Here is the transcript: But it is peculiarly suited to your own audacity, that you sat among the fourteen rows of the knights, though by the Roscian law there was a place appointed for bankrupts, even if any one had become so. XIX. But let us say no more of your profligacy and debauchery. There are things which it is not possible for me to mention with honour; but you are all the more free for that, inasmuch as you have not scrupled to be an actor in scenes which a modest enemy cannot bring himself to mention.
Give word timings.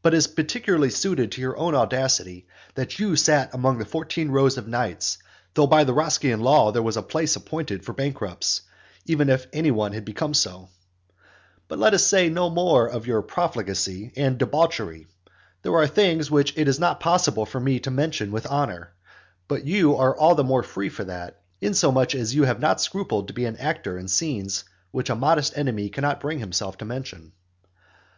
But 0.00 0.14
it 0.14 0.16
is 0.16 0.26
peculiarly 0.26 0.88
suited 0.88 1.32
to 1.32 1.40
your 1.42 1.54
own 1.58 1.74
audacity, 1.74 2.46
that 2.76 2.98
you 2.98 3.14
sat 3.14 3.52
among 3.52 3.76
the 3.76 3.84
fourteen 3.84 4.30
rows 4.30 4.56
of 4.56 4.64
the 4.64 4.70
knights, 4.70 5.18
though 5.52 5.66
by 5.66 5.84
the 5.84 5.92
Roscian 5.92 6.40
law 6.40 6.72
there 6.72 6.82
was 6.82 6.96
a 6.96 7.02
place 7.02 7.36
appointed 7.36 7.84
for 7.84 7.92
bankrupts, 7.92 8.62
even 9.04 9.28
if 9.28 9.46
any 9.52 9.70
one 9.70 9.92
had 9.92 10.06
become 10.06 10.32
so. 10.32 10.60
XIX. 10.60 10.70
But 11.68 11.78
let 11.78 11.92
us 11.92 12.06
say 12.06 12.30
no 12.30 12.48
more 12.48 12.86
of 12.88 13.06
your 13.06 13.20
profligacy 13.20 14.14
and 14.16 14.38
debauchery. 14.38 15.08
There 15.60 15.74
are 15.76 15.86
things 15.86 16.30
which 16.30 16.56
it 16.56 16.66
is 16.66 16.80
not 16.80 16.98
possible 16.98 17.44
for 17.44 17.60
me 17.60 17.80
to 17.80 17.90
mention 17.90 18.32
with 18.32 18.46
honour; 18.46 18.94
but 19.46 19.66
you 19.66 19.94
are 19.98 20.16
all 20.16 20.34
the 20.34 20.42
more 20.42 20.62
free 20.62 20.88
for 20.88 21.04
that, 21.04 21.42
inasmuch 21.60 22.14
as 22.14 22.34
you 22.34 22.44
have 22.44 22.60
not 22.60 22.80
scrupled 22.80 23.28
to 23.28 23.34
be 23.34 23.44
an 23.44 23.58
actor 23.58 23.98
in 23.98 24.08
scenes 24.08 24.64
which 24.90 25.10
a 25.10 25.14
modest 25.14 25.54
enemy 25.58 25.90
cannot 25.90 26.18
bring 26.22 26.38
himself 26.38 26.78
to 26.78 26.86
mention. 26.86 27.32